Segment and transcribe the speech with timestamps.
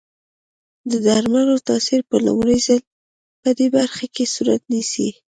[0.91, 2.79] د درملو تاثیر په لومړي ځل
[3.41, 5.09] پدې برخه کې صورت نیسي.